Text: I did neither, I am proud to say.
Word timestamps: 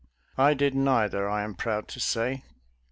I 0.35 0.55
did 0.55 0.73
neither, 0.73 1.29
I 1.29 1.43
am 1.43 1.53
proud 1.53 1.87
to 1.89 1.99
say. 1.99 2.41